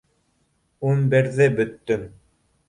[0.91, 2.09] —Ун берҙе бөттөм.